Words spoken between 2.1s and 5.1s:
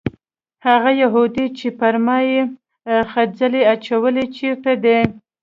یې خځلې اچولې چېرته دی؟